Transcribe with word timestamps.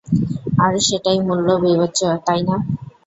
আর, 0.63 0.73
সেটাই 0.87 1.19
মূল 1.27 1.47
বিবেচ্য, 1.63 2.01
তাই 2.25 2.41
না? 2.47 2.55